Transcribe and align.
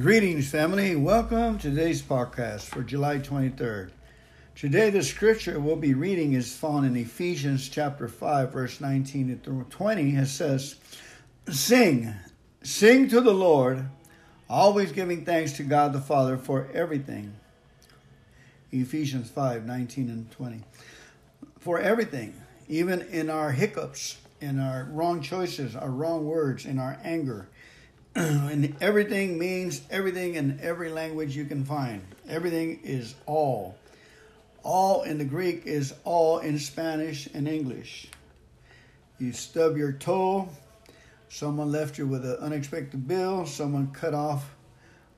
Greetings, 0.00 0.48
family. 0.48 0.94
Welcome 0.94 1.58
to 1.58 1.70
today's 1.70 2.02
podcast 2.02 2.66
for 2.66 2.84
July 2.84 3.18
23rd. 3.18 3.90
Today, 4.54 4.90
the 4.90 5.02
scripture 5.02 5.58
we'll 5.58 5.74
be 5.74 5.94
reading 5.94 6.34
is 6.34 6.54
found 6.54 6.86
in 6.86 6.96
Ephesians 6.96 7.68
chapter 7.68 8.06
5, 8.06 8.52
verse 8.52 8.80
19 8.80 9.40
to 9.40 9.64
20. 9.68 10.14
It 10.14 10.26
says, 10.26 10.76
Sing, 11.50 12.14
sing 12.62 13.08
to 13.08 13.20
the 13.20 13.34
Lord, 13.34 13.88
always 14.48 14.92
giving 14.92 15.24
thanks 15.24 15.54
to 15.54 15.64
God 15.64 15.92
the 15.92 16.00
Father 16.00 16.38
for 16.38 16.68
everything. 16.72 17.34
Ephesians 18.70 19.28
5, 19.30 19.66
19 19.66 20.10
and 20.10 20.30
20. 20.30 20.62
For 21.58 21.80
everything, 21.80 22.40
even 22.68 23.00
in 23.00 23.28
our 23.28 23.50
hiccups, 23.50 24.18
in 24.40 24.60
our 24.60 24.88
wrong 24.92 25.22
choices, 25.22 25.74
our 25.74 25.90
wrong 25.90 26.24
words, 26.24 26.66
in 26.66 26.78
our 26.78 27.00
anger. 27.02 27.48
and 28.50 28.74
everything 28.80 29.38
means 29.38 29.80
everything 29.92 30.34
in 30.34 30.58
every 30.60 30.90
language 30.90 31.36
you 31.36 31.44
can 31.44 31.64
find. 31.64 32.02
Everything 32.28 32.80
is 32.82 33.14
all. 33.26 33.76
All 34.64 35.02
in 35.04 35.18
the 35.18 35.24
Greek 35.24 35.66
is 35.66 35.94
all 36.02 36.40
in 36.40 36.58
Spanish 36.58 37.28
and 37.32 37.46
English. 37.46 38.08
You 39.20 39.32
stub 39.32 39.76
your 39.76 39.92
toe, 39.92 40.48
someone 41.28 41.70
left 41.70 41.96
you 41.96 42.08
with 42.08 42.24
an 42.24 42.38
unexpected 42.40 43.06
bill, 43.06 43.46
someone 43.46 43.92
cut 43.92 44.14
off 44.14 44.52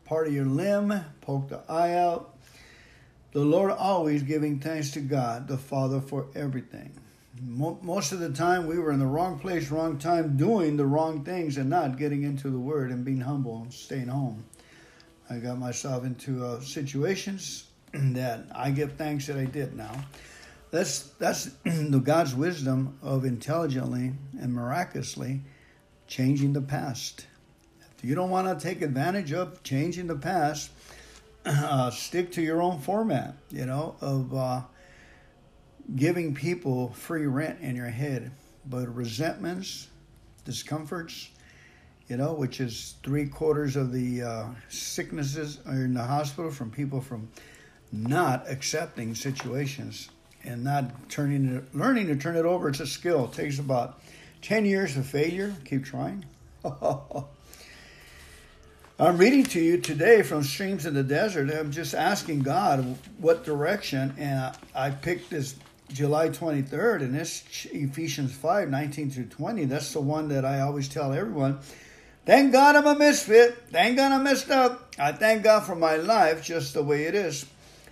part 0.04 0.26
of 0.26 0.34
your 0.34 0.44
limb, 0.44 0.92
poked 1.22 1.48
the 1.48 1.62
eye 1.70 1.94
out. 1.94 2.36
The 3.32 3.40
Lord 3.40 3.70
always 3.70 4.22
giving 4.22 4.58
thanks 4.58 4.90
to 4.90 5.00
God, 5.00 5.48
the 5.48 5.56
Father, 5.56 6.02
for 6.02 6.26
everything 6.34 6.92
most 7.42 8.12
of 8.12 8.20
the 8.20 8.30
time 8.30 8.66
we 8.66 8.78
were 8.78 8.92
in 8.92 8.98
the 8.98 9.06
wrong 9.06 9.38
place, 9.38 9.70
wrong 9.70 9.98
time, 9.98 10.36
doing 10.36 10.76
the 10.76 10.86
wrong 10.86 11.24
things 11.24 11.56
and 11.56 11.70
not 11.70 11.96
getting 11.96 12.22
into 12.22 12.50
the 12.50 12.58
Word 12.58 12.90
and 12.90 13.04
being 13.04 13.20
humble 13.20 13.62
and 13.62 13.72
staying 13.72 14.08
home. 14.08 14.44
I 15.28 15.38
got 15.38 15.58
myself 15.58 16.04
into 16.04 16.44
uh, 16.44 16.60
situations 16.60 17.64
that 17.92 18.46
I 18.54 18.70
give 18.72 18.94
thanks 18.94 19.26
that 19.28 19.36
I 19.36 19.44
did 19.44 19.76
now. 19.76 20.04
That's 20.70 21.00
that's 21.18 21.44
the 21.64 22.00
God's 22.02 22.34
wisdom 22.34 22.98
of 23.02 23.24
intelligently 23.24 24.12
and 24.38 24.52
miraculously 24.52 25.42
changing 26.06 26.52
the 26.52 26.62
past. 26.62 27.26
If 27.96 28.04
you 28.04 28.14
don't 28.14 28.30
want 28.30 28.48
to 28.48 28.62
take 28.62 28.82
advantage 28.82 29.32
of 29.32 29.62
changing 29.62 30.08
the 30.08 30.16
past, 30.16 30.70
uh, 31.46 31.90
stick 31.90 32.32
to 32.32 32.42
your 32.42 32.60
own 32.60 32.80
format. 32.80 33.36
You 33.50 33.66
know 33.66 33.96
of. 34.00 34.34
Uh, 34.34 34.60
giving 35.96 36.34
people 36.34 36.90
free 36.92 37.26
rent 37.26 37.60
in 37.60 37.76
your 37.76 37.88
head, 37.88 38.30
but 38.66 38.94
resentments, 38.94 39.88
discomforts, 40.44 41.30
you 42.08 42.16
know, 42.16 42.32
which 42.32 42.60
is 42.60 42.94
three 43.02 43.26
quarters 43.26 43.76
of 43.76 43.92
the 43.92 44.22
uh, 44.22 44.46
sicknesses 44.68 45.60
are 45.66 45.84
in 45.84 45.94
the 45.94 46.02
hospital 46.02 46.50
from 46.50 46.70
people 46.70 47.00
from 47.00 47.28
not 47.92 48.48
accepting 48.48 49.14
situations 49.14 50.10
and 50.44 50.64
not 50.64 51.08
turning 51.08 51.56
it, 51.56 51.74
learning 51.74 52.06
to 52.06 52.16
turn 52.16 52.36
it 52.36 52.44
over. 52.44 52.68
It's 52.68 52.80
a 52.80 52.86
skill. 52.86 53.26
It 53.26 53.32
takes 53.32 53.58
about 53.58 54.00
10 54.42 54.64
years 54.64 54.96
of 54.96 55.06
failure. 55.06 55.54
Keep 55.64 55.84
trying. 55.84 56.24
I'm 58.98 59.16
reading 59.16 59.44
to 59.44 59.60
you 59.60 59.78
today 59.78 60.22
from 60.22 60.42
Streams 60.42 60.84
in 60.86 60.94
the 60.94 61.02
Desert. 61.02 61.50
I'm 61.50 61.70
just 61.72 61.94
asking 61.94 62.40
God 62.40 62.98
what 63.18 63.44
direction, 63.44 64.14
and 64.18 64.54
I 64.74 64.90
picked 64.90 65.30
this 65.30 65.54
July 65.92 66.28
23rd, 66.28 67.02
and 67.02 67.14
this 67.14 67.66
Ephesians 67.72 68.32
5 68.32 68.70
19 68.70 69.10
through 69.10 69.26
20. 69.26 69.64
That's 69.64 69.92
the 69.92 70.00
one 70.00 70.28
that 70.28 70.44
I 70.44 70.60
always 70.60 70.88
tell 70.88 71.12
everyone. 71.12 71.58
Thank 72.26 72.52
God 72.52 72.76
I'm 72.76 72.86
a 72.86 72.98
misfit. 72.98 73.64
Thank 73.70 73.96
God 73.96 74.12
I 74.12 74.18
messed 74.18 74.50
up. 74.50 74.94
I 74.98 75.12
thank 75.12 75.42
God 75.42 75.64
for 75.64 75.74
my 75.74 75.96
life 75.96 76.44
just 76.44 76.74
the 76.74 76.82
way 76.82 77.04
it 77.04 77.14
is. 77.14 77.46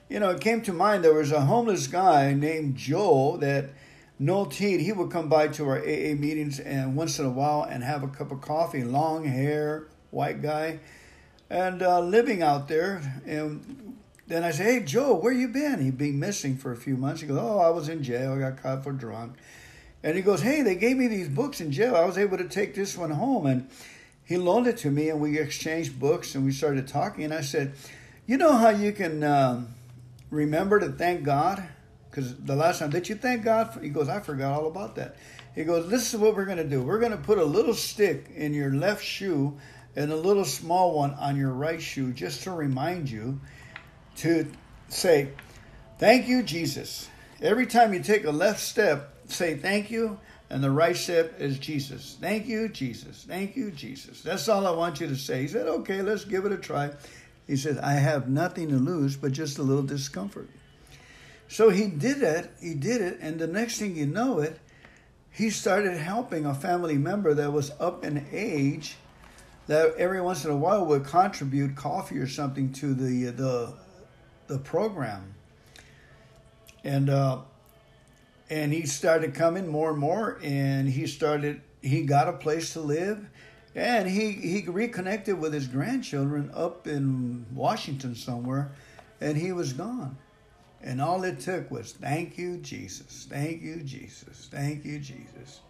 You 0.09 0.21
know, 0.21 0.31
it 0.31 0.41
came 0.41 0.63
to 0.63 0.73
mind 0.73 1.05
there 1.05 1.15
was 1.15 1.33
a 1.33 1.41
homeless 1.41 1.87
guy 1.87 2.35
named 2.35 2.77
Joe 2.77 3.37
that 3.39 3.71
no 4.19 4.45
tea. 4.45 4.79
He 4.79 4.93
would 4.93 5.11
come 5.11 5.29
by 5.29 5.49
to 5.49 5.69
our 5.69 5.79
AA 5.79 6.15
meetings 6.15 6.61
and 6.61 6.97
once 6.97 7.19
in 7.19 7.27
a 7.27 7.31
while 7.31 7.63
and 7.63 7.83
have 7.83 8.03
a 8.03 8.09
cup 8.09 8.31
of 8.31 8.41
coffee. 8.41 8.85
Long 8.85 9.25
hair, 9.25 9.89
white 10.11 10.43
guy, 10.43 10.81
and 11.51 11.83
uh, 11.83 12.01
living 12.01 12.43
out 12.43 12.69
there. 12.69 13.21
And 13.27 13.97
then 14.29 14.45
I 14.45 14.51
say, 14.51 14.65
hey, 14.65 14.81
Joe, 14.81 15.15
where 15.15 15.33
you 15.33 15.49
been? 15.49 15.83
He'd 15.83 15.97
been 15.97 16.21
missing 16.21 16.57
for 16.57 16.71
a 16.71 16.77
few 16.77 16.97
months. 16.97 17.23
He 17.23 17.27
goes, 17.27 17.39
oh, 17.39 17.59
I 17.59 17.71
was 17.71 17.89
in 17.89 18.03
jail. 18.03 18.35
I 18.35 18.39
got 18.39 18.63
caught 18.63 18.85
for 18.85 18.93
drunk. 18.93 19.37
And 20.03 20.17
he 20.17 20.23
goes, 20.23 20.43
hey, 20.43 20.61
they 20.63 20.75
gave 20.75 20.97
me 20.97 21.09
these 21.09 21.29
books 21.29 21.61
in 21.61 21.73
jail. 21.73 21.97
I 21.97 22.05
was 22.05 22.19
able 22.19 22.37
to 22.37 22.47
take 22.47 22.75
this 22.75 22.97
one 22.97 23.11
home. 23.11 23.47
And 23.47 23.71
he 24.25 24.37
loaned 24.37 24.67
it 24.67 24.77
to 24.79 24.91
me, 24.91 25.09
and 25.09 25.19
we 25.21 25.39
exchanged 25.39 25.99
books, 25.99 26.35
and 26.35 26.45
we 26.45 26.53
started 26.53 26.87
talking. 26.87 27.25
And 27.25 27.33
I 27.33 27.41
said, 27.41 27.73
you 28.27 28.37
know 28.37 28.53
how 28.53 28.69
you 28.69 28.93
can 28.93 29.25
um, 29.25 29.69
remember 30.31 30.79
to 30.79 30.91
thank 30.91 31.25
God? 31.25 31.67
Because 32.11 32.37
the 32.37 32.55
last 32.55 32.81
time, 32.81 32.91
did 32.91 33.09
you 33.09 33.15
thank 33.15 33.45
God? 33.45 33.73
For? 33.73 33.81
He 33.81 33.89
goes, 33.89 34.11
I 34.11 34.21
forgot 34.21 34.53
all 34.53 34.67
about 34.67 34.97
that. 34.97 35.17
He 35.55 35.65
goes, 35.65 35.89
this 35.89 36.13
is 36.13 36.21
what 36.21 36.37
we're 36.37 36.45
going 36.45 36.59
to 36.59 36.69
do. 36.69 36.83
We're 36.83 37.01
going 37.01 37.13
to 37.13 37.19
put 37.19 37.39
a 37.39 37.45
little 37.45 37.75
stick 37.75 38.31
in 38.37 38.53
your 38.53 38.75
left 38.75 39.03
shoe 39.03 39.57
and 39.97 40.13
a 40.13 40.17
little 40.17 40.45
small 40.45 40.95
one 40.95 41.15
on 41.15 41.37
your 41.37 41.53
right 41.53 41.81
shoe 41.81 42.13
just 42.13 42.43
to 42.43 42.53
remind 42.53 43.11
you 43.11 43.41
to 44.19 44.51
say, 44.89 45.31
Thank 45.99 46.29
you, 46.29 46.43
Jesus. 46.43 47.09
Every 47.41 47.67
time 47.67 47.93
you 47.93 48.01
take 48.01 48.25
a 48.25 48.31
left 48.31 48.61
step, 48.61 49.15
say 49.27 49.57
thank 49.57 49.91
you, 49.91 50.19
and 50.51 50.63
the 50.63 50.71
right 50.71 50.97
step 50.97 51.41
is 51.41 51.59
Jesus. 51.59 52.17
Thank 52.21 52.47
you, 52.47 52.69
Jesus. 52.69 53.25
Thank 53.27 53.57
you, 53.57 53.71
Jesus. 53.71 54.23
That's 54.23 54.49
all 54.49 54.67
I 54.67 54.71
want 54.71 55.01
you 55.01 55.09
to 55.09 55.17
say. 55.17 55.43
He 55.43 55.49
said, 55.49 55.67
Okay, 55.67 56.03
let's 56.03 56.25
give 56.25 56.45
it 56.45 56.53
a 56.53 56.57
try. 56.57 56.91
He 57.47 57.57
said, 57.57 57.79
I 57.79 57.95
have 57.95 58.29
nothing 58.29 58.69
to 58.69 58.77
lose 58.77 59.17
but 59.17 59.33
just 59.33 59.59
a 59.59 59.63
little 59.63 59.83
discomfort. 59.83 60.49
So 61.49 61.71
he 61.71 61.87
did 61.87 62.23
it, 62.23 62.51
he 62.61 62.75
did 62.75 63.01
it, 63.01 63.19
and 63.21 63.39
the 63.39 63.47
next 63.47 63.79
thing 63.79 63.97
you 63.97 64.07
know 64.07 64.41
it, 64.41 64.61
he 65.31 65.51
started 65.51 65.97
helping 65.97 66.45
a 66.45 66.55
family 66.55 66.99
member 66.99 67.33
that 67.35 67.53
was 67.53 67.71
up 67.81 68.05
in 68.05 68.27
age 68.33 68.97
that 69.67 69.95
every 69.97 70.21
once 70.21 70.45
in 70.45 70.51
a 70.51 70.57
while 70.57 70.85
would 70.85 71.05
contribute 71.05 71.77
coffee 71.77 72.19
or 72.19 72.27
something 72.27 72.73
to 72.73 72.95
the 72.95 73.29
uh, 73.29 73.33
the 73.33 73.75
the 74.49 74.59
program. 74.59 75.35
And 76.85 77.11
uh, 77.11 77.41
and 78.51 78.73
he 78.73 78.87
started 78.87 79.35
coming 79.35 79.69
more 79.69 79.91
and 79.91 79.99
more, 79.99 80.39
and 80.43 80.89
he 80.89 81.07
started 81.07 81.61
he 81.83 82.03
got 82.03 82.29
a 82.29 82.33
place 82.33 82.73
to 82.73 82.81
live, 82.81 83.29
and 83.75 84.09
he 84.09 84.33
he 84.33 84.65
reconnected 84.67 85.39
with 85.39 85.53
his 85.53 85.67
grandchildren 85.67 86.51
up 86.55 86.87
in 86.87 87.47
Washington 87.55 88.15
somewhere, 88.15 88.73
and 89.21 89.37
he 89.37 89.53
was 89.53 89.73
gone. 89.73 90.17
And 90.81 91.03
all 91.03 91.25
it 91.25 91.41
took 91.41 91.71
was, 91.71 91.93
thank 91.93 92.39
you, 92.39 92.59
Jesus. 92.59 93.27
Thank 93.29 93.63
you, 93.63 93.83
Jesus. 93.83 94.49
Thank 94.51 94.85
you, 94.85 95.01
Jesus. 95.01 95.61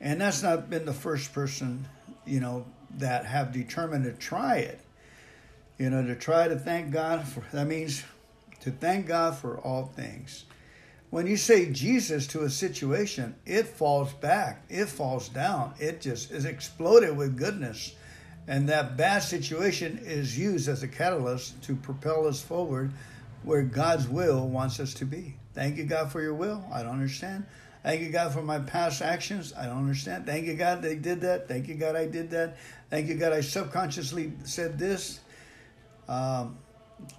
And 0.00 0.20
that's 0.20 0.42
not 0.42 0.70
been 0.70 0.86
the 0.86 0.94
first 0.94 1.32
person, 1.32 1.86
you 2.26 2.40
know, 2.40 2.64
that 2.98 3.26
have 3.26 3.52
determined 3.52 4.04
to 4.04 4.12
try 4.12 4.56
it. 4.56 4.80
You 5.78 5.90
know, 5.90 6.04
to 6.06 6.14
try 6.14 6.48
to 6.48 6.56
thank 6.56 6.92
God 6.92 7.26
for 7.26 7.44
that 7.52 7.66
means 7.66 8.04
to 8.60 8.70
thank 8.70 9.06
God 9.06 9.36
for 9.36 9.58
all 9.58 9.86
things. 9.86 10.44
When 11.10 11.26
you 11.26 11.36
say 11.36 11.70
Jesus 11.70 12.26
to 12.28 12.44
a 12.44 12.50
situation, 12.50 13.34
it 13.44 13.66
falls 13.66 14.12
back, 14.14 14.62
it 14.70 14.86
falls 14.86 15.28
down, 15.28 15.74
it 15.78 16.00
just 16.00 16.30
is 16.30 16.46
exploded 16.46 17.16
with 17.16 17.36
goodness. 17.36 17.94
And 18.48 18.68
that 18.68 18.96
bad 18.96 19.20
situation 19.20 20.00
is 20.02 20.38
used 20.38 20.68
as 20.68 20.82
a 20.82 20.88
catalyst 20.88 21.62
to 21.64 21.76
propel 21.76 22.26
us 22.26 22.40
forward 22.40 22.92
where 23.42 23.62
God's 23.62 24.08
will 24.08 24.48
wants 24.48 24.80
us 24.80 24.94
to 24.94 25.04
be. 25.04 25.34
Thank 25.54 25.76
you, 25.76 25.84
God, 25.84 26.10
for 26.10 26.22
your 26.22 26.34
will. 26.34 26.64
I 26.72 26.82
don't 26.82 26.92
understand. 26.92 27.44
Thank 27.82 28.00
you, 28.00 28.10
God, 28.10 28.32
for 28.32 28.42
my 28.42 28.60
past 28.60 29.02
actions. 29.02 29.52
I 29.56 29.66
don't 29.66 29.78
understand. 29.78 30.24
Thank 30.24 30.46
you, 30.46 30.54
God, 30.54 30.82
they 30.82 30.94
did 30.94 31.20
that. 31.22 31.48
Thank 31.48 31.68
you, 31.68 31.74
God, 31.74 31.96
I 31.96 32.06
did 32.06 32.30
that. 32.30 32.56
Thank 32.90 33.08
you, 33.08 33.16
God, 33.16 33.32
I 33.32 33.40
subconsciously 33.40 34.32
said 34.44 34.78
this. 34.78 35.20
Um, 36.08 36.58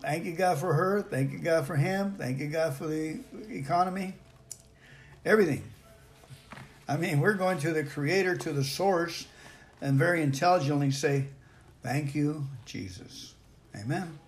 thank 0.01 0.25
you, 0.25 0.33
God, 0.33 0.57
for 0.57 0.74
her. 0.74 1.01
Thank 1.01 1.31
you, 1.31 1.39
God, 1.39 1.65
for 1.65 1.75
him. 1.75 2.15
Thank 2.18 2.39
you, 2.39 2.47
God, 2.47 2.75
for 2.75 2.88
the 2.88 3.19
economy. 3.50 4.13
Everything. 5.25 5.63
I 6.88 6.97
mean, 6.97 7.21
we're 7.21 7.33
going 7.33 7.59
to 7.59 7.71
the 7.71 7.83
Creator, 7.83 8.38
to 8.38 8.53
the 8.53 8.63
source, 8.63 9.25
and 9.81 9.97
very 9.97 10.21
intelligently 10.21 10.91
say, 10.91 11.27
Thank 11.81 12.15
you, 12.15 12.47
Jesus. 12.65 13.33
Amen. 13.75 14.19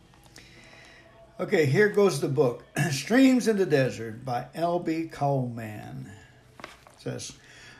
Okay, 1.40 1.66
here 1.66 1.90
goes 1.90 2.22
the 2.22 2.30
book 2.30 2.64
Streams 2.92 3.48
in 3.48 3.58
the 3.58 3.66
Desert 3.66 4.24
by 4.24 4.48
L.B. 4.56 5.10
Coleman. 5.12 6.10
It 6.64 6.70
says, 7.00 7.34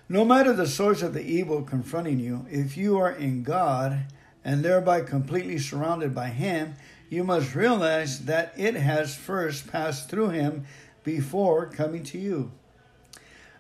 No 0.10 0.26
matter 0.26 0.52
the 0.52 0.68
source 0.68 1.02
of 1.02 1.14
the 1.14 1.24
evil 1.24 1.62
confronting 1.62 2.20
you, 2.20 2.46
if 2.50 2.76
you 2.76 2.98
are 2.98 3.12
in 3.12 3.44
God, 3.44 4.06
and 4.46 4.64
thereby 4.64 5.02
completely 5.02 5.58
surrounded 5.58 6.14
by 6.14 6.30
Him, 6.30 6.76
you 7.10 7.24
must 7.24 7.56
realize 7.56 8.26
that 8.26 8.54
it 8.56 8.76
has 8.76 9.16
first 9.16 9.68
passed 9.68 10.08
through 10.08 10.30
Him 10.30 10.66
before 11.04 11.66
coming 11.66 12.04
to 12.04 12.20
you. 12.20 12.52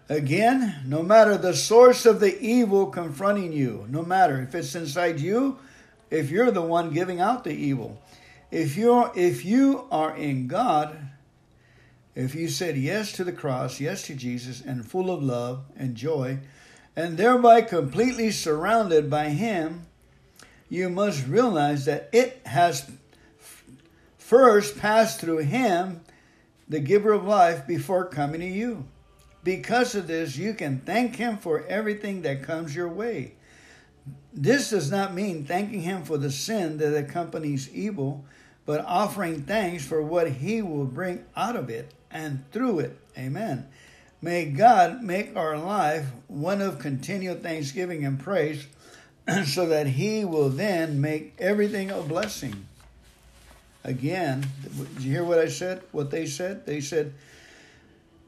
Again, 0.08 0.84
no 0.86 1.02
matter 1.02 1.36
the 1.36 1.56
source 1.56 2.06
of 2.06 2.20
the 2.20 2.40
evil 2.40 2.86
confronting 2.86 3.52
you, 3.52 3.88
no 3.90 4.04
matter 4.04 4.40
if 4.40 4.54
it's 4.54 4.76
inside 4.76 5.20
you, 5.20 5.58
if 6.12 6.30
you're 6.30 6.52
the 6.52 6.62
one 6.62 6.92
giving 6.92 7.20
out 7.20 7.44
the 7.44 7.54
evil. 7.54 8.00
If 8.52 8.78
you're 8.78 9.12
if 9.16 9.44
you 9.44 9.88
are 9.92 10.16
in 10.16 10.48
God, 10.48 10.96
if 12.14 12.36
you 12.36 12.48
said 12.48 12.78
yes 12.78 13.12
to 13.14 13.24
the 13.24 13.32
cross, 13.32 13.80
yes 13.80 14.04
to 14.04 14.16
Jesus, 14.16 14.62
and 14.62 14.86
full 14.86 15.10
of 15.10 15.24
love 15.24 15.66
and 15.76 15.96
joy, 15.96 16.38
and 16.96 17.18
thereby 17.18 17.64
completely 17.64 18.30
surrounded 18.30 19.10
by 19.10 19.30
Him, 19.30 19.88
you 20.70 20.90
must 20.90 21.28
realize 21.28 21.86
that 21.86 22.10
it 22.12 22.42
has 22.46 22.90
first 24.18 24.78
passed 24.78 25.20
through 25.20 25.40
Him, 25.40 26.02
the 26.68 26.80
giver 26.80 27.14
of 27.14 27.26
life, 27.26 27.68
before 27.68 28.06
coming 28.06 28.42
to 28.42 28.48
you. 28.48 28.86
Because 29.44 29.94
of 29.94 30.08
this, 30.08 30.38
you 30.38 30.56
can 30.56 30.80
thank 30.80 31.18
Him 31.18 31.38
for 31.38 31.64
everything 31.68 32.24
that 32.24 32.42
comes 32.42 32.76
your 32.76 32.90
way. 32.90 33.34
This 34.34 34.72
does 34.72 34.90
not 34.90 35.14
mean 35.14 35.46
thanking 35.46 35.82
Him 35.82 36.04
for 36.04 36.18
the 36.18 36.32
sin 36.32 36.78
that 36.80 36.98
accompanies 36.98 37.72
evil, 37.72 38.26
but 38.66 38.84
offering 38.86 39.44
thanks 39.44 39.86
for 39.86 40.02
what 40.02 40.30
He 40.30 40.62
will 40.64 40.86
bring 40.86 41.24
out 41.36 41.56
of 41.56 41.70
it 41.70 41.94
and 42.10 42.50
through 42.52 42.80
it. 42.80 42.98
Amen. 43.18 43.68
May 44.22 44.46
God 44.46 45.04
make 45.04 45.36
our 45.36 45.58
life 45.58 46.08
one 46.28 46.62
of 46.62 46.80
continual 46.80 47.36
thanksgiving 47.36 48.04
and 48.04 48.20
praise 48.20 48.66
so 49.46 49.68
that 49.68 49.88
He 49.88 50.26
will 50.26 50.50
then 50.50 51.02
make 51.02 51.36
everything 51.40 51.92
a 51.92 52.02
blessing. 52.02 52.68
Again, 53.84 54.46
did 54.64 55.04
you 55.04 55.12
hear 55.12 55.24
what 55.24 55.40
I 55.40 55.48
said? 55.48 55.84
What 55.92 56.10
they 56.10 56.26
said? 56.26 56.66
They 56.66 56.82
said, 56.82 57.14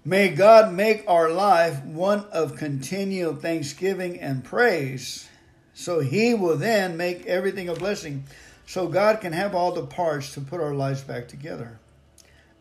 May 0.05 0.29
God 0.29 0.71
make 0.71 1.03
our 1.07 1.29
life 1.29 1.83
one 1.83 2.25
of 2.31 2.55
continual 2.55 3.35
thanksgiving 3.35 4.21
and 4.21 4.43
praise, 4.43 5.27
so 5.73 5.99
He 5.99 6.33
will 6.33 6.55
then 6.55 6.95
make 6.95 7.25
everything 7.25 7.67
a 7.67 7.73
blessing, 7.73 8.23
so 8.65 8.87
God 8.87 9.19
can 9.19 9.33
have 9.33 9.53
all 9.53 9.71
the 9.71 9.85
parts 9.85 10.33
to 10.35 10.41
put 10.41 10.61
our 10.61 10.73
lives 10.73 11.01
back 11.01 11.27
together. 11.27 11.79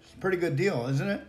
It's 0.03 0.15
a 0.15 0.17
pretty 0.17 0.38
good 0.38 0.56
deal, 0.56 0.88
isn't 0.88 1.09
it? 1.09 1.21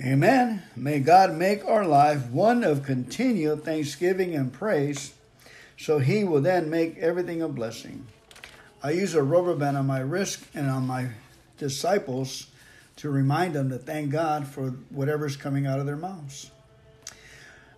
Amen. 0.00 0.62
May 0.76 1.00
God 1.00 1.34
make 1.34 1.64
our 1.64 1.84
life 1.84 2.26
one 2.26 2.62
of 2.62 2.84
continual 2.84 3.56
thanksgiving 3.56 4.34
and 4.34 4.52
praise, 4.52 5.14
so 5.80 5.98
He 5.98 6.24
will 6.24 6.42
then 6.42 6.68
make 6.68 6.98
everything 6.98 7.40
a 7.40 7.48
blessing. 7.48 8.06
I 8.82 8.90
use 8.90 9.14
a 9.14 9.22
rubber 9.22 9.54
band 9.54 9.78
on 9.78 9.86
my 9.86 10.00
wrist 10.00 10.44
and 10.54 10.68
on 10.68 10.86
my 10.86 11.08
disciples 11.56 12.48
to 12.96 13.08
remind 13.08 13.54
them 13.54 13.70
to 13.70 13.78
thank 13.78 14.10
God 14.10 14.46
for 14.46 14.72
whatever's 14.90 15.38
coming 15.38 15.66
out 15.66 15.80
of 15.80 15.86
their 15.86 15.96
mouths. 15.96 16.50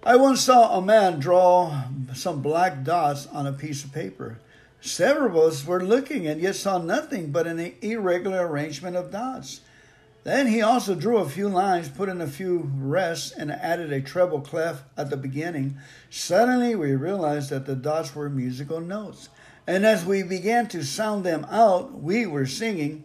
I 0.03 0.17
once 0.17 0.41
saw 0.41 0.77
a 0.77 0.83
man 0.83 1.21
draw 1.21 1.85
some 2.13 2.43
black 2.43 2.83
dots 2.83 3.29
on 3.29 3.47
a 3.47 3.53
piece 3.53 3.85
of 3.85 3.93
paper. 3.93 4.41
Several 4.81 5.39
of 5.39 5.53
us 5.53 5.65
were 5.65 5.85
looking 5.85 6.27
and 6.27 6.41
yet 6.41 6.57
saw 6.57 6.79
nothing 6.79 7.31
but 7.31 7.47
an 7.47 7.73
irregular 7.83 8.49
arrangement 8.49 8.97
of 8.97 9.13
dots. 9.13 9.61
Then 10.25 10.47
he 10.47 10.63
also 10.63 10.95
drew 10.95 11.19
a 11.19 11.29
few 11.29 11.49
lines, 11.49 11.89
put 11.89 12.09
in 12.09 12.21
a 12.21 12.29
few 12.29 12.71
rests, 12.77 13.33
and 13.33 13.51
added 13.51 13.93
a 13.93 14.01
treble 14.01 14.41
clef 14.41 14.85
at 14.97 15.11
the 15.11 15.17
beginning. 15.17 15.79
Suddenly 16.11 16.77
we 16.77 16.95
realized 16.95 17.51
that 17.51 17.67
the 17.67 17.75
dots 17.75 18.15
were 18.15 18.31
musical 18.31 18.81
notes. 18.81 19.29
And 19.67 19.85
as 19.85 20.05
we 20.05 20.23
began 20.23 20.69
to 20.69 20.85
sound 20.85 21.25
them 21.25 21.45
out, 21.51 22.01
we 22.01 22.27
were 22.27 22.47
singing, 22.47 23.05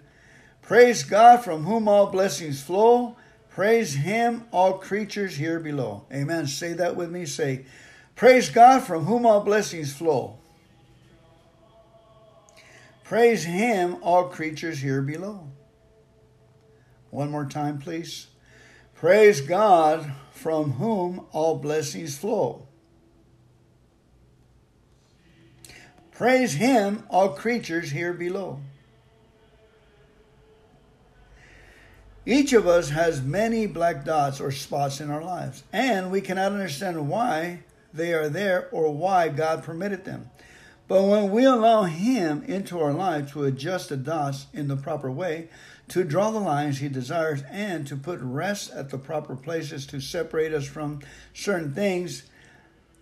Praise 0.61 1.03
God 1.03 1.43
from 1.43 1.63
whom 1.63 1.87
all 1.87 2.07
blessings 2.07 2.61
flow. 2.61 3.15
Praise 3.49 3.95
Him, 3.95 4.43
all 4.51 4.73
creatures 4.73 5.37
here 5.37 5.59
below. 5.59 6.05
Amen. 6.13 6.45
Say 6.45 6.73
that 6.73 6.95
with 6.95 7.09
me. 7.09 7.25
Say, 7.25 7.65
Praise 8.15 8.49
God 8.49 8.83
from 8.83 9.05
whom 9.05 9.25
all 9.25 9.41
blessings 9.41 9.93
flow. 9.93 10.37
Praise 13.03 13.45
Him, 13.45 13.97
all 14.01 14.25
creatures 14.25 14.79
here 14.79 15.01
below. 15.01 15.47
One 17.17 17.31
more 17.31 17.45
time, 17.45 17.79
please. 17.79 18.27
Praise 18.93 19.41
God 19.41 20.11
from 20.29 20.73
whom 20.73 21.25
all 21.31 21.57
blessings 21.57 22.15
flow. 22.15 22.67
Praise 26.11 26.53
Him, 26.53 27.07
all 27.09 27.29
creatures 27.29 27.89
here 27.89 28.13
below. 28.13 28.59
Each 32.23 32.53
of 32.53 32.67
us 32.67 32.91
has 32.91 33.23
many 33.23 33.65
black 33.65 34.05
dots 34.05 34.39
or 34.39 34.51
spots 34.51 35.01
in 35.01 35.09
our 35.09 35.23
lives, 35.23 35.63
and 35.73 36.11
we 36.11 36.21
cannot 36.21 36.51
understand 36.51 37.09
why 37.09 37.63
they 37.91 38.13
are 38.13 38.29
there 38.29 38.69
or 38.71 38.93
why 38.93 39.29
God 39.29 39.63
permitted 39.63 40.05
them. 40.05 40.29
But 40.87 41.03
when 41.03 41.31
we 41.31 41.45
allow 41.45 41.83
Him 41.83 42.43
into 42.43 42.79
our 42.79 42.93
life 42.93 43.31
to 43.31 43.43
adjust 43.43 43.89
the 43.89 43.97
dots 43.97 44.45
in 44.53 44.67
the 44.67 44.77
proper 44.77 45.11
way, 45.11 45.49
to 45.89 46.03
draw 46.03 46.31
the 46.31 46.39
lines 46.39 46.79
He 46.79 46.89
desires, 46.89 47.43
and 47.49 47.87
to 47.87 47.95
put 47.95 48.19
rest 48.21 48.71
at 48.71 48.89
the 48.89 48.97
proper 48.97 49.35
places 49.35 49.85
to 49.87 49.99
separate 49.99 50.53
us 50.53 50.65
from 50.65 51.01
certain 51.33 51.73
things, 51.73 52.23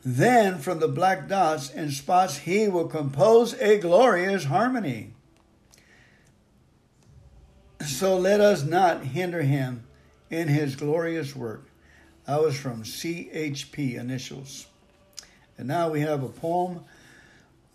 then 0.03 0.59
from 0.59 0.79
the 0.79 0.87
black 0.87 1.27
dots 1.27 1.69
and 1.69 1.91
spots 1.91 2.37
He 2.37 2.67
will 2.67 2.87
compose 2.87 3.53
a 3.55 3.79
glorious 3.79 4.45
harmony. 4.45 5.13
So 7.85 8.17
let 8.17 8.41
us 8.41 8.63
not 8.63 9.03
hinder 9.03 9.41
him 9.41 9.83
in 10.29 10.47
his 10.47 10.75
glorious 10.75 11.35
work. 11.35 11.69
That 12.25 12.41
was 12.41 12.57
from 12.57 12.83
CHP 12.83 13.95
initials. 13.95 14.65
And 15.57 15.67
now 15.67 15.89
we 15.89 16.01
have 16.01 16.23
a 16.23 16.29
poem. 16.29 16.81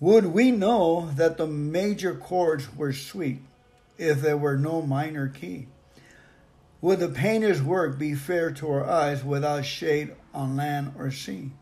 Would 0.01 0.27
we 0.27 0.51
know 0.51 1.11
that 1.15 1.37
the 1.37 1.47
major 1.47 2.15
chords 2.15 2.75
were 2.75 2.93
sweet 2.93 3.41
if 4.01 4.21
there 4.21 4.37
were 4.37 4.57
no 4.57 4.83
minor 4.83 5.29
key? 5.29 5.69
Would 6.81 7.01
the 7.01 7.09
painter's 7.09 7.63
work 7.63 7.99
be 7.99 8.15
fair 8.15 8.51
to 8.53 8.71
our 8.71 8.89
eyes 8.89 9.23
without 9.23 9.67
shade 9.67 10.15
on 10.33 10.57
land 10.57 10.95
or 10.97 11.11
sea? 11.11 11.53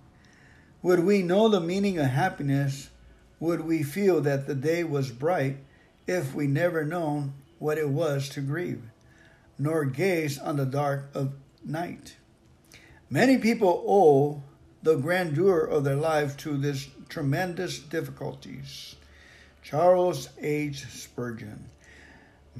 Would 0.80 1.00
we 1.00 1.22
know 1.22 1.48
the 1.48 1.60
meaning 1.60 1.98
of 1.98 2.06
happiness? 2.06 2.90
Would 3.40 3.62
we 3.62 3.82
feel 3.82 4.20
that 4.20 4.46
the 4.46 4.54
day 4.54 4.84
was 4.84 5.10
bright 5.10 5.58
if 6.06 6.34
we 6.34 6.46
never 6.46 6.84
known 6.84 7.34
what 7.58 7.78
it 7.78 7.88
was 7.88 8.28
to 8.30 8.40
grieve, 8.40 8.82
nor 9.58 9.84
gaze 9.84 10.38
on 10.38 10.56
the 10.56 10.66
dark 10.66 11.10
of 11.14 11.32
night. 11.64 12.16
Many 13.10 13.38
people 13.38 13.84
owe 13.86 14.42
the 14.82 14.96
grandeur 14.96 15.64
of 15.64 15.84
their 15.84 15.96
life 15.96 16.36
to 16.38 16.56
this 16.56 16.88
tremendous 17.08 17.78
difficulties. 17.78 18.94
Charles 19.62 20.28
H. 20.40 20.86
Spurgeon. 20.86 21.68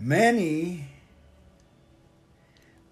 Many 0.01 0.87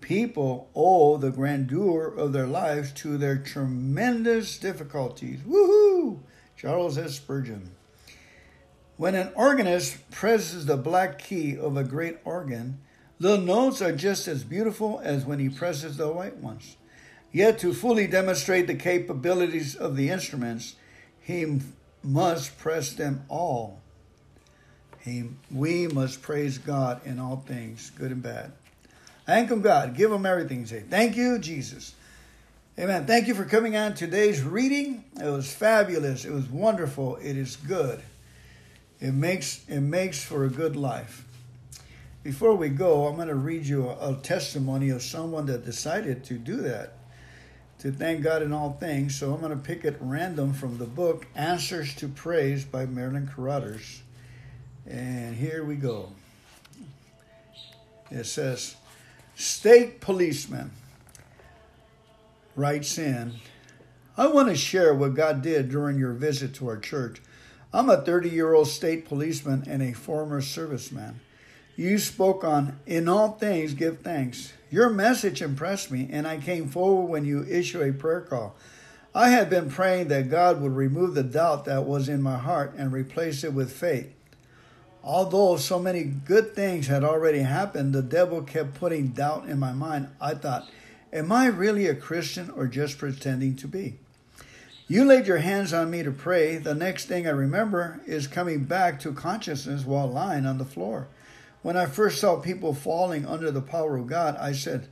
people 0.01 0.69
owe 0.75 1.17
the 1.19 1.31
grandeur 1.31 2.07
of 2.07 2.33
their 2.33 2.47
lives 2.47 2.93
to 2.93 3.17
their 3.17 3.39
tremendous 3.39 4.59
difficulties. 4.59 5.41
Woohoo! 5.41 6.19
Charles 6.57 6.99
S. 6.99 7.15
Spurgeon. 7.15 7.71
When 8.97 9.15
an 9.15 9.31
organist 9.37 10.11
presses 10.11 10.67
the 10.67 10.77
black 10.77 11.19
key 11.19 11.57
of 11.57 11.77
a 11.77 11.85
great 11.85 12.19
organ, 12.25 12.81
the 13.21 13.37
notes 13.37 13.81
are 13.81 13.93
just 13.93 14.27
as 14.27 14.43
beautiful 14.43 15.01
as 15.05 15.25
when 15.25 15.39
he 15.39 15.49
presses 15.49 15.97
the 15.97 16.09
white 16.09 16.39
ones. 16.39 16.77
Yet 17.31 17.59
to 17.61 17.73
fully 17.73 18.07
demonstrate 18.07 18.67
the 18.67 18.75
capabilities 18.75 19.77
of 19.77 19.97
the 19.97 20.11
instruments, 20.11 20.75
he 21.21 21.61
must 22.03 22.59
press 22.59 22.93
them 22.93 23.25
all. 23.29 23.81
He, 25.07 25.23
we 25.53 25.87
must 25.87 26.21
praise 26.21 26.59
God 26.59 27.01
in 27.07 27.21
all 27.21 27.45
things, 27.47 27.91
good 27.91 28.11
and 28.11 28.21
bad. 28.21 28.51
Thank 29.25 29.51
him, 29.51 29.63
God. 29.63 29.97
Give 29.97 30.11
him 30.11 30.27
everything. 30.27 30.67
Say, 30.67 30.81
thank 30.81 31.17
you, 31.17 31.39
Jesus. 31.39 31.95
Amen. 32.77 33.07
Thank 33.07 33.29
you 33.29 33.35
for 33.37 33.45
coming 33.45 33.77
on 33.77 33.95
today's 33.95 34.43
reading. 34.43 35.05
It 35.15 35.31
was 35.31 35.53
fabulous. 35.53 36.25
It 36.25 36.33
was 36.33 36.49
wonderful. 36.49 37.17
It 37.17 37.37
is 37.37 37.55
good. 37.55 38.03
It 39.01 39.13
makes 39.13 39.65
it 39.69 39.81
makes 39.81 40.25
for 40.25 40.45
a 40.45 40.49
good 40.49 40.75
life. 40.75 41.25
Before 42.25 42.57
we 42.57 42.69
go, 42.69 43.07
I'm 43.07 43.15
going 43.15 43.29
to 43.29 43.37
read 43.37 43.65
you 43.65 43.89
a, 43.89 44.11
a 44.11 44.17
testimony 44.17 44.91
of 44.91 45.03
someone 45.03 45.47
that 45.47 45.65
decided 45.65 46.25
to 46.25 46.35
do 46.35 46.57
that, 46.57 46.95
to 47.79 47.93
thank 47.93 48.23
God 48.25 48.43
in 48.43 48.53
all 48.53 48.73
things. 48.73 49.15
So 49.15 49.33
I'm 49.33 49.41
going 49.41 49.53
to 49.53 49.57
pick 49.57 49.85
it 49.85 49.97
random 50.01 50.53
from 50.53 50.79
the 50.79 50.87
book 50.87 51.27
Answers 51.37 51.95
to 51.97 52.09
Praise 52.09 52.65
by 52.65 52.87
Merlin 52.87 53.29
Carothers. 53.29 54.01
And 54.89 55.35
here 55.35 55.65
we 55.65 55.77
go. 55.77 56.11
It 58.11 58.25
says, 58.25 58.77
State 59.35 60.01
policeman 60.01 60.71
writes 62.55 62.97
in, 62.99 63.35
I 64.17 64.29
want 64.29 64.49
to 64.49 64.57
share 64.57 64.95
what 64.95 65.15
God 65.15 65.43
did 65.43 65.69
during 65.69 65.99
your 65.99 66.13
visit 66.13 66.55
to 66.55 66.69
our 66.69 66.79
church. 66.79 67.21
I'm 67.73 67.91
a 67.91 68.01
30 68.01 68.31
year 68.31 68.55
old 68.55 68.69
state 68.69 69.07
policeman 69.07 69.65
and 69.67 69.83
a 69.83 69.93
former 69.93 70.41
serviceman. 70.41 71.17
You 71.77 71.99
spoke 71.99 72.43
on 72.43 72.79
In 72.87 73.09
All 73.09 73.33
Things 73.33 73.75
Give 73.75 73.99
Thanks. 73.99 74.55
Your 74.71 74.89
message 74.89 75.43
impressed 75.43 75.91
me, 75.91 76.09
and 76.11 76.27
I 76.27 76.39
came 76.39 76.69
forward 76.69 77.11
when 77.11 77.27
you 77.27 77.45
issue 77.45 77.83
a 77.83 77.93
prayer 77.93 78.23
call. 78.23 78.57
I 79.15 79.29
had 79.29 79.51
been 79.51 79.69
praying 79.69 80.09
that 80.09 80.31
God 80.31 80.63
would 80.63 80.75
remove 80.75 81.15
the 81.15 81.23
doubt 81.23 81.67
that 81.67 81.85
was 81.85 82.09
in 82.09 82.23
my 82.23 82.39
heart 82.39 82.75
and 82.79 82.93
replace 82.93 83.45
it 83.45 83.53
with 83.53 83.73
faith. 83.73 84.16
Although 85.07 85.57
so 85.59 85.79
many 85.79 86.03
good 86.03 86.57
things 86.57 86.89
had 86.89 87.05
already 87.05 87.39
happened, 87.39 87.95
the 87.95 88.03
devil 88.03 88.43
kept 88.43 88.75
putting 88.75 89.09
doubt 89.09 89.49
in 89.49 89.61
my 89.61 89.73
mind. 89.73 90.09
I 90.21 90.35
thought, 90.35 90.69
Am 91.13 91.31
I 91.31 91.47
really 91.47 91.87
a 91.87 91.95
Christian 91.95 92.51
or 92.51 92.67
just 92.67 92.99
pretending 92.99 93.55
to 93.57 93.69
be? 93.69 93.95
You 94.89 95.05
laid 95.05 95.29
your 95.29 95.39
hands 95.39 95.73
on 95.73 95.93
me 95.93 96.03
to 96.03 96.11
pray. 96.11 96.57
The 96.57 96.75
next 96.75 97.07
thing 97.07 97.25
I 97.25 97.31
remember 97.31 98.01
is 98.05 98.27
coming 98.27 98.65
back 98.65 98.99
to 99.01 99.13
consciousness 99.13 99.85
while 99.85 100.09
lying 100.09 100.45
on 100.45 100.59
the 100.59 100.65
floor. 100.65 101.07
When 101.63 101.77
I 101.77 101.87
first 101.87 102.21
saw 102.21 102.41
people 102.41 102.75
falling 102.75 103.25
under 103.25 103.53
the 103.53 103.63
power 103.63 103.97
of 103.97 104.09
God, 104.09 104.37
I 104.41 104.53
said, 104.53 104.89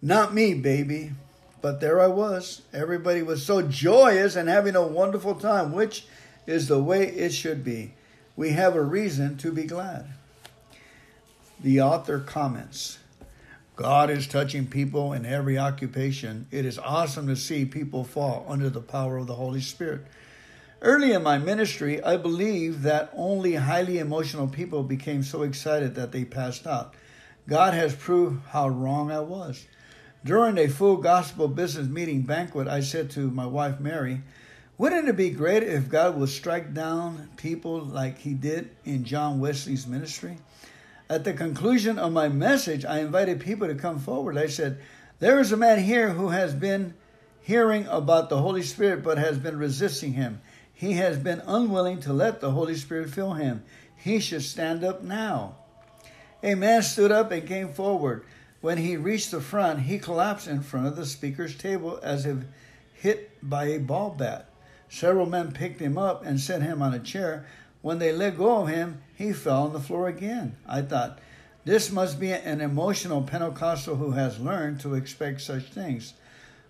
Not 0.00 0.32
me, 0.32 0.54
baby. 0.54 1.12
But 1.60 1.80
there 1.80 2.00
I 2.00 2.06
was. 2.06 2.62
Everybody 2.72 3.20
was 3.22 3.44
so 3.44 3.60
joyous 3.60 4.34
and 4.34 4.48
having 4.48 4.76
a 4.76 4.86
wonderful 4.86 5.34
time, 5.34 5.72
which 5.72 6.06
is 6.46 6.68
the 6.68 6.82
way 6.82 7.08
it 7.08 7.34
should 7.34 7.62
be. 7.62 7.92
We 8.38 8.50
have 8.50 8.76
a 8.76 8.80
reason 8.80 9.36
to 9.38 9.50
be 9.50 9.64
glad. 9.64 10.06
The 11.58 11.80
author 11.80 12.20
comments 12.20 13.00
God 13.74 14.10
is 14.10 14.28
touching 14.28 14.68
people 14.68 15.12
in 15.12 15.26
every 15.26 15.58
occupation. 15.58 16.46
It 16.52 16.64
is 16.64 16.78
awesome 16.78 17.26
to 17.26 17.34
see 17.34 17.64
people 17.64 18.04
fall 18.04 18.46
under 18.48 18.70
the 18.70 18.80
power 18.80 19.16
of 19.16 19.26
the 19.26 19.34
Holy 19.34 19.60
Spirit. 19.60 20.02
Early 20.80 21.10
in 21.14 21.24
my 21.24 21.38
ministry, 21.38 22.00
I 22.00 22.16
believed 22.16 22.82
that 22.84 23.10
only 23.12 23.56
highly 23.56 23.98
emotional 23.98 24.46
people 24.46 24.84
became 24.84 25.24
so 25.24 25.42
excited 25.42 25.96
that 25.96 26.12
they 26.12 26.24
passed 26.24 26.64
out. 26.64 26.94
God 27.48 27.74
has 27.74 27.92
proved 27.92 28.46
how 28.50 28.68
wrong 28.68 29.10
I 29.10 29.18
was. 29.18 29.66
During 30.24 30.58
a 30.58 30.68
full 30.68 30.98
gospel 30.98 31.48
business 31.48 31.88
meeting 31.88 32.22
banquet, 32.22 32.68
I 32.68 32.82
said 32.82 33.10
to 33.10 33.32
my 33.32 33.46
wife 33.46 33.80
Mary, 33.80 34.22
Wouldn't 34.78 35.08
it 35.08 35.16
be 35.16 35.30
great 35.30 35.64
if 35.64 35.88
God 35.88 36.16
would 36.16 36.28
strike 36.28 36.72
down 36.72 37.30
people 37.36 37.80
like 37.80 38.18
he 38.18 38.32
did 38.32 38.70
in 38.84 39.02
John 39.02 39.40
Wesley's 39.40 39.88
ministry? 39.88 40.38
At 41.10 41.24
the 41.24 41.32
conclusion 41.32 41.98
of 41.98 42.12
my 42.12 42.28
message, 42.28 42.84
I 42.84 43.00
invited 43.00 43.40
people 43.40 43.66
to 43.66 43.74
come 43.74 43.98
forward. 43.98 44.38
I 44.38 44.46
said, 44.46 44.78
There 45.18 45.40
is 45.40 45.50
a 45.50 45.56
man 45.56 45.80
here 45.80 46.10
who 46.10 46.28
has 46.28 46.54
been 46.54 46.94
hearing 47.40 47.88
about 47.88 48.28
the 48.28 48.40
Holy 48.40 48.62
Spirit 48.62 49.02
but 49.02 49.18
has 49.18 49.36
been 49.36 49.58
resisting 49.58 50.12
him. 50.12 50.40
He 50.72 50.92
has 50.92 51.18
been 51.18 51.42
unwilling 51.44 51.98
to 52.02 52.12
let 52.12 52.40
the 52.40 52.52
Holy 52.52 52.76
Spirit 52.76 53.10
fill 53.10 53.32
him. 53.32 53.64
He 53.96 54.20
should 54.20 54.42
stand 54.42 54.84
up 54.84 55.02
now. 55.02 55.56
A 56.44 56.54
man 56.54 56.82
stood 56.84 57.10
up 57.10 57.32
and 57.32 57.48
came 57.48 57.72
forward. 57.72 58.24
When 58.60 58.78
he 58.78 58.96
reached 58.96 59.32
the 59.32 59.40
front, 59.40 59.80
he 59.80 59.98
collapsed 59.98 60.46
in 60.46 60.60
front 60.60 60.86
of 60.86 60.94
the 60.94 61.04
speaker's 61.04 61.56
table 61.56 61.98
as 62.00 62.26
if 62.26 62.44
hit 62.92 63.30
by 63.42 63.64
a 63.64 63.80
ball 63.80 64.10
bat. 64.10 64.48
Several 64.88 65.26
men 65.26 65.52
picked 65.52 65.80
him 65.80 65.98
up 65.98 66.24
and 66.24 66.40
set 66.40 66.62
him 66.62 66.82
on 66.82 66.94
a 66.94 66.98
chair. 66.98 67.46
When 67.82 67.98
they 67.98 68.12
let 68.12 68.38
go 68.38 68.62
of 68.62 68.68
him, 68.68 69.02
he 69.14 69.32
fell 69.32 69.64
on 69.64 69.72
the 69.72 69.80
floor 69.80 70.08
again. 70.08 70.56
I 70.66 70.82
thought, 70.82 71.18
this 71.64 71.92
must 71.92 72.18
be 72.18 72.32
an 72.32 72.60
emotional 72.60 73.22
Pentecostal 73.22 73.96
who 73.96 74.12
has 74.12 74.40
learned 74.40 74.80
to 74.80 74.94
expect 74.94 75.42
such 75.42 75.64
things. 75.64 76.14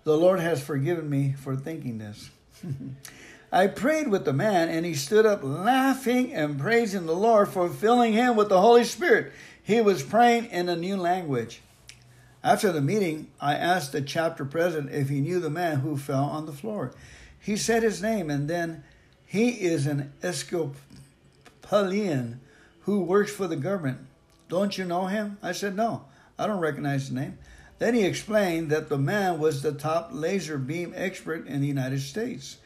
The 0.04 0.16
Lord 0.16 0.40
has 0.40 0.62
forgiven 0.62 1.08
me 1.08 1.34
for 1.38 1.54
thinking 1.54 1.98
this. 1.98 2.30
I 3.52 3.66
prayed 3.68 4.08
with 4.08 4.24
the 4.24 4.32
man, 4.32 4.68
and 4.68 4.84
he 4.84 4.94
stood 4.94 5.24
up 5.24 5.40
laughing 5.42 6.34
and 6.34 6.58
praising 6.58 7.06
the 7.06 7.14
Lord 7.14 7.48
for 7.48 7.68
filling 7.68 8.12
him 8.12 8.36
with 8.36 8.48
the 8.48 8.60
Holy 8.60 8.84
Spirit. 8.84 9.32
He 9.62 9.80
was 9.80 10.02
praying 10.02 10.46
in 10.46 10.68
a 10.68 10.76
new 10.76 10.96
language. 10.96 11.62
After 12.42 12.70
the 12.70 12.80
meeting, 12.80 13.28
I 13.40 13.54
asked 13.54 13.92
the 13.92 14.00
chapter 14.00 14.44
president 14.44 14.92
if 14.92 15.08
he 15.08 15.20
knew 15.20 15.40
the 15.40 15.50
man 15.50 15.80
who 15.80 15.96
fell 15.96 16.24
on 16.24 16.46
the 16.46 16.52
floor. 16.52 16.92
He 17.40 17.56
said 17.56 17.82
his 17.82 18.02
name, 18.02 18.30
and 18.30 18.48
then 18.48 18.84
he 19.26 19.50
is 19.50 19.86
an 19.86 20.12
Escopalian 20.22 20.76
who 22.82 23.00
works 23.00 23.32
for 23.32 23.46
the 23.46 23.56
government. 23.56 24.06
Don't 24.48 24.78
you 24.78 24.84
know 24.84 25.06
him? 25.06 25.38
I 25.42 25.52
said, 25.52 25.76
No, 25.76 26.04
I 26.38 26.46
don't 26.46 26.60
recognize 26.60 27.08
the 27.08 27.16
name. 27.16 27.38
Then 27.78 27.94
he 27.94 28.04
explained 28.04 28.70
that 28.70 28.88
the 28.88 28.98
man 28.98 29.38
was 29.38 29.62
the 29.62 29.72
top 29.72 30.10
laser 30.12 30.58
beam 30.58 30.92
expert 30.96 31.46
in 31.46 31.60
the 31.60 31.66
United 31.66 32.00
States. 32.00 32.58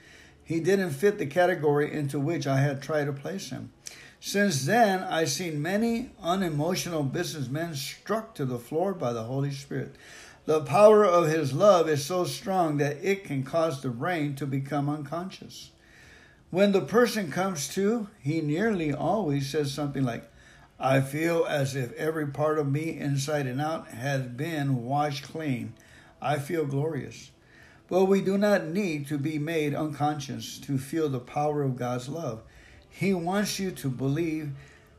He 0.44 0.60
didn't 0.60 0.90
fit 0.90 1.18
the 1.18 1.26
category 1.26 1.92
into 1.92 2.18
which 2.18 2.46
I 2.46 2.58
had 2.60 2.82
tried 2.82 3.04
to 3.04 3.12
place 3.12 3.50
him. 3.50 3.72
Since 4.24 4.66
then, 4.66 5.02
I've 5.02 5.30
seen 5.30 5.60
many 5.60 6.10
unemotional 6.22 7.02
businessmen 7.02 7.74
struck 7.74 8.36
to 8.36 8.44
the 8.44 8.60
floor 8.60 8.94
by 8.94 9.12
the 9.12 9.24
Holy 9.24 9.50
Spirit. 9.50 9.96
The 10.44 10.60
power 10.60 11.04
of 11.04 11.26
His 11.26 11.52
love 11.52 11.88
is 11.88 12.06
so 12.06 12.22
strong 12.24 12.76
that 12.76 12.98
it 13.02 13.24
can 13.24 13.42
cause 13.42 13.82
the 13.82 13.88
brain 13.88 14.36
to 14.36 14.46
become 14.46 14.88
unconscious. 14.88 15.72
When 16.50 16.70
the 16.70 16.82
person 16.82 17.32
comes 17.32 17.66
to, 17.74 18.10
he 18.20 18.40
nearly 18.40 18.92
always 18.92 19.50
says 19.50 19.74
something 19.74 20.04
like, 20.04 20.30
I 20.78 21.00
feel 21.00 21.44
as 21.44 21.74
if 21.74 21.92
every 21.94 22.28
part 22.28 22.60
of 22.60 22.70
me, 22.70 22.96
inside 22.96 23.48
and 23.48 23.60
out, 23.60 23.88
has 23.88 24.22
been 24.22 24.84
washed 24.84 25.24
clean. 25.24 25.74
I 26.20 26.38
feel 26.38 26.64
glorious. 26.64 27.32
But 27.88 28.04
we 28.04 28.20
do 28.20 28.38
not 28.38 28.66
need 28.66 29.08
to 29.08 29.18
be 29.18 29.40
made 29.40 29.74
unconscious 29.74 30.58
to 30.60 30.78
feel 30.78 31.08
the 31.08 31.18
power 31.18 31.64
of 31.64 31.74
God's 31.74 32.08
love. 32.08 32.42
He 32.92 33.14
wants 33.14 33.58
you 33.58 33.70
to 33.72 33.88
believe 33.88 34.52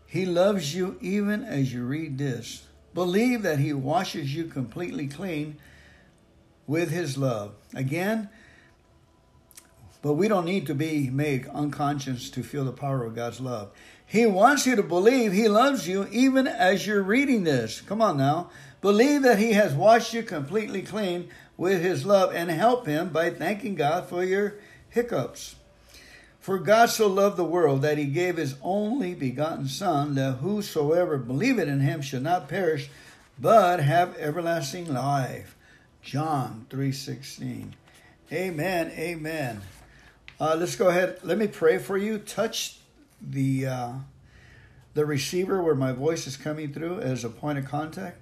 He 0.06 0.26
loves 0.26 0.76
you 0.76 0.98
even 1.00 1.44
as 1.44 1.74
you 1.74 1.84
read 1.84 2.18
this. 2.18 2.68
Believe 2.94 3.44
that 3.44 3.60
He 3.60 3.72
washes 3.72 4.36
you 4.36 4.46
completely 4.46 5.08
clean 5.08 5.58
with 6.68 6.92
His 6.92 7.18
love. 7.18 7.54
Again, 7.74 8.30
but 10.02 10.14
we 10.14 10.28
don't 10.28 10.46
need 10.46 10.68
to 10.68 10.76
be 10.76 11.10
made 11.10 11.48
unconscious 11.48 12.30
to 12.32 12.44
feel 12.44 12.66
the 12.66 12.74
power 12.74 13.06
of 13.06 13.16
God's 13.16 13.40
love. 13.40 13.72
He 14.06 14.26
wants 14.26 14.68
you 14.68 14.76
to 14.76 14.84
believe 14.84 15.32
He 15.32 15.48
loves 15.48 15.88
you 15.88 16.08
even 16.12 16.46
as 16.46 16.86
you're 16.86 17.02
reading 17.02 17.46
this. 17.46 17.80
Come 17.80 18.02
on 18.02 18.18
now. 18.18 18.50
Believe 18.82 19.22
that 19.22 19.40
He 19.40 19.54
has 19.54 19.74
washed 19.74 20.14
you 20.14 20.24
completely 20.24 20.82
clean 20.82 21.30
with 21.56 21.82
His 21.82 22.06
love 22.06 22.34
and 22.34 22.52
help 22.52 22.86
Him 22.86 23.10
by 23.10 23.30
thanking 23.30 23.76
God 23.76 24.10
for 24.10 24.24
your 24.24 24.56
hiccups. 24.90 25.56
For 26.44 26.60
God 26.60 26.90
so 26.90 27.08
loved 27.08 27.38
the 27.38 27.46
world 27.46 27.84
that 27.84 27.98
He 27.98 28.04
gave 28.04 28.36
His 28.36 28.56
only 28.62 29.14
begotten 29.14 29.70
Son, 29.70 30.16
that 30.16 30.40
whosoever 30.40 31.18
believeth 31.18 31.70
in 31.70 31.80
Him 31.80 32.02
should 32.02 32.22
not 32.22 32.50
perish, 32.50 32.90
but 33.40 33.80
have 33.80 34.18
everlasting 34.18 34.94
life. 34.94 35.56
John 36.02 36.66
3.16 36.70 37.70
Amen, 38.34 38.92
amen. 38.92 39.62
Uh, 40.38 40.58
let's 40.60 40.76
go 40.76 40.90
ahead. 40.90 41.18
Let 41.24 41.38
me 41.38 41.48
pray 41.48 41.78
for 41.78 41.98
you. 41.98 42.18
Touch 42.18 42.76
the 43.22 43.66
uh, 43.66 43.92
the 44.96 45.06
receiver 45.06 45.64
where 45.64 45.76
my 45.76 45.94
voice 45.94 46.28
is 46.28 46.36
coming 46.36 46.74
through 46.74 47.00
as 47.00 47.24
a 47.24 47.30
point 47.30 47.58
of 47.58 47.64
contact. 47.64 48.18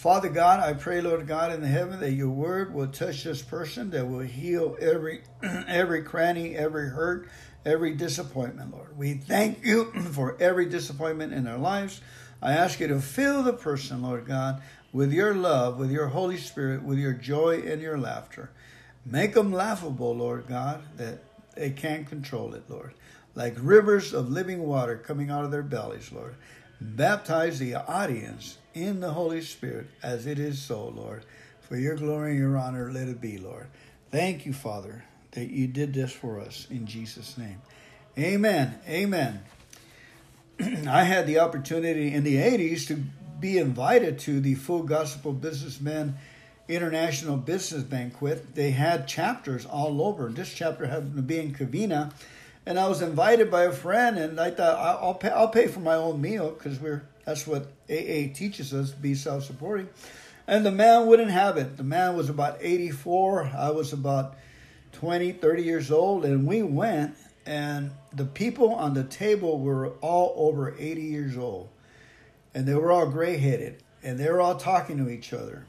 Father 0.00 0.30
God, 0.30 0.60
I 0.60 0.72
pray, 0.72 1.02
Lord 1.02 1.26
God 1.26 1.52
in 1.52 1.60
the 1.60 1.68
heaven, 1.68 2.00
that 2.00 2.12
your 2.12 2.30
word 2.30 2.72
will 2.72 2.86
touch 2.86 3.22
this 3.22 3.42
person, 3.42 3.90
that 3.90 4.08
will 4.08 4.20
heal 4.20 4.74
every 4.80 5.24
every 5.42 6.02
cranny, 6.02 6.56
every 6.56 6.88
hurt, 6.88 7.28
every 7.66 7.92
disappointment, 7.92 8.72
Lord. 8.72 8.96
We 8.96 9.12
thank 9.12 9.62
you 9.62 9.92
for 10.12 10.38
every 10.40 10.64
disappointment 10.64 11.34
in 11.34 11.44
their 11.44 11.58
lives. 11.58 12.00
I 12.40 12.52
ask 12.52 12.80
you 12.80 12.88
to 12.88 12.98
fill 12.98 13.42
the 13.42 13.52
person, 13.52 14.00
Lord 14.00 14.24
God, 14.24 14.62
with 14.90 15.12
your 15.12 15.34
love, 15.34 15.78
with 15.78 15.90
your 15.90 16.06
Holy 16.06 16.38
Spirit, 16.38 16.82
with 16.82 16.96
your 16.96 17.12
joy 17.12 17.60
and 17.60 17.82
your 17.82 17.98
laughter. 17.98 18.48
Make 19.04 19.34
them 19.34 19.52
laughable, 19.52 20.16
Lord 20.16 20.46
God, 20.48 20.82
that 20.96 21.18
they 21.56 21.72
can't 21.72 22.08
control 22.08 22.54
it, 22.54 22.62
Lord. 22.70 22.94
Like 23.34 23.54
rivers 23.58 24.14
of 24.14 24.30
living 24.30 24.62
water 24.62 24.96
coming 24.96 25.30
out 25.30 25.44
of 25.44 25.50
their 25.50 25.62
bellies, 25.62 26.10
Lord. 26.10 26.36
Baptize 26.80 27.58
the 27.58 27.74
audience 27.74 28.56
in 28.72 29.00
the 29.00 29.12
Holy 29.12 29.42
Spirit 29.42 29.88
as 30.02 30.26
it 30.26 30.38
is 30.38 30.60
so, 30.60 30.88
Lord. 30.88 31.24
For 31.60 31.76
your 31.76 31.96
glory 31.96 32.32
and 32.32 32.40
your 32.40 32.56
honor, 32.56 32.90
let 32.90 33.08
it 33.08 33.20
be, 33.20 33.38
Lord. 33.38 33.66
Thank 34.10 34.46
you, 34.46 34.52
Father, 34.52 35.04
that 35.32 35.50
you 35.50 35.66
did 35.66 35.94
this 35.94 36.12
for 36.12 36.40
us 36.40 36.66
in 36.70 36.86
Jesus' 36.86 37.38
name. 37.38 37.60
Amen. 38.18 38.78
Amen. 38.88 39.42
I 40.88 41.04
had 41.04 41.26
the 41.26 41.38
opportunity 41.38 42.12
in 42.12 42.24
the 42.24 42.36
80s 42.36 42.86
to 42.88 43.04
be 43.38 43.58
invited 43.58 44.18
to 44.20 44.40
the 44.40 44.54
Full 44.54 44.82
Gospel 44.82 45.32
Businessman 45.32 46.16
International 46.68 47.36
Business 47.36 47.82
Banquet. 47.82 48.54
They 48.54 48.70
had 48.70 49.06
chapters 49.08 49.66
all 49.66 50.02
over. 50.02 50.26
And 50.26 50.36
this 50.36 50.52
chapter 50.52 50.86
happened 50.86 51.16
to 51.16 51.22
be 51.22 51.38
in 51.38 51.54
Covina, 51.54 52.12
and 52.66 52.78
I 52.78 52.88
was 52.88 53.02
invited 53.02 53.50
by 53.50 53.64
a 53.64 53.72
friend, 53.72 54.18
and 54.18 54.40
I 54.40 54.50
thought 54.50 54.76
I'll 55.02 55.14
pay, 55.14 55.30
I'll 55.30 55.48
pay 55.48 55.66
for 55.66 55.80
my 55.80 55.94
own 55.94 56.20
meal 56.20 56.50
because 56.50 56.78
we're 56.78 57.06
that's 57.24 57.46
what 57.46 57.66
AA 57.88 58.32
teaches 58.34 58.74
us 58.74 58.90
to 58.90 58.96
be 58.96 59.14
self-supporting. 59.14 59.88
And 60.46 60.66
the 60.66 60.72
man 60.72 61.06
wouldn't 61.06 61.30
have 61.30 61.56
it. 61.58 61.76
The 61.76 61.84
man 61.84 62.16
was 62.16 62.28
about 62.28 62.58
84. 62.60 63.52
I 63.56 63.70
was 63.70 63.92
about 63.92 64.36
20, 64.92 65.32
30 65.32 65.62
years 65.62 65.90
old, 65.90 66.24
and 66.24 66.46
we 66.46 66.62
went, 66.62 67.14
and 67.46 67.92
the 68.12 68.24
people 68.24 68.74
on 68.74 68.94
the 68.94 69.04
table 69.04 69.60
were 69.60 69.90
all 70.00 70.34
over 70.36 70.74
80 70.76 71.02
years 71.02 71.36
old, 71.36 71.68
and 72.52 72.66
they 72.66 72.74
were 72.74 72.90
all 72.90 73.06
gray-headed, 73.06 73.82
and 74.02 74.18
they 74.18 74.28
were 74.28 74.40
all 74.40 74.56
talking 74.56 74.98
to 74.98 75.08
each 75.08 75.32
other 75.32 75.66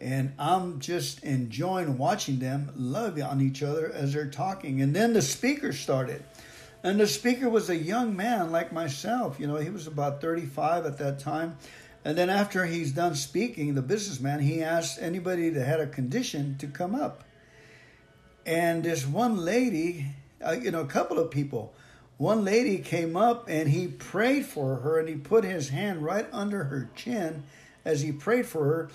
and 0.00 0.32
I'm 0.38 0.80
just 0.80 1.22
enjoying 1.22 1.98
watching 1.98 2.38
them 2.38 2.72
love 2.74 3.20
on 3.20 3.40
each 3.40 3.62
other 3.62 3.92
as 3.92 4.14
they're 4.14 4.30
talking. 4.30 4.80
And 4.80 4.94
then 4.94 5.12
the 5.12 5.22
speaker 5.22 5.72
started. 5.72 6.24
And 6.82 6.98
the 6.98 7.06
speaker 7.06 7.50
was 7.50 7.68
a 7.68 7.76
young 7.76 8.16
man 8.16 8.50
like 8.50 8.72
myself. 8.72 9.38
You 9.38 9.46
know, 9.46 9.56
he 9.56 9.68
was 9.68 9.86
about 9.86 10.20
35 10.20 10.86
at 10.86 10.98
that 10.98 11.18
time. 11.18 11.58
And 12.04 12.16
then 12.16 12.30
after 12.30 12.64
he's 12.64 12.92
done 12.92 13.14
speaking, 13.14 13.74
the 13.74 13.82
businessman, 13.82 14.40
he 14.40 14.62
asked 14.62 14.98
anybody 15.02 15.50
that 15.50 15.66
had 15.66 15.80
a 15.80 15.86
condition 15.86 16.56
to 16.58 16.66
come 16.66 16.94
up. 16.94 17.24
And 18.46 18.82
this 18.82 19.06
one 19.06 19.36
lady, 19.36 20.06
uh, 20.44 20.52
you 20.52 20.70
know, 20.70 20.80
a 20.80 20.86
couple 20.86 21.18
of 21.18 21.30
people, 21.30 21.74
one 22.16 22.42
lady 22.42 22.78
came 22.78 23.16
up 23.16 23.48
and 23.48 23.68
he 23.68 23.86
prayed 23.86 24.46
for 24.46 24.76
her 24.76 24.98
and 24.98 25.08
he 25.08 25.16
put 25.16 25.44
his 25.44 25.68
hand 25.68 26.02
right 26.02 26.26
under 26.32 26.64
her 26.64 26.90
chin 26.94 27.44
as 27.84 28.00
he 28.00 28.12
prayed 28.12 28.46
for 28.46 28.64
her 28.64 28.88